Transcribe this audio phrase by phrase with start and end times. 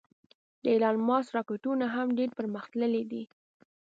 [0.61, 3.23] د ایلان ماسک راکټونه هم ډېر پرمختللې دې